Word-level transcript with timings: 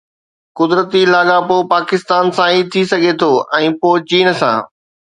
قدرتي 0.57 1.01
لاڳاپو 1.13 1.57
پاڪستان 1.73 2.25
سان 2.39 2.55
ٿي 2.71 2.81
سگهي 2.91 3.13
ٿو 3.23 3.31
۽ 3.63 3.65
پوءِ 3.83 3.95
چين 4.11 4.27
سان. 4.43 4.55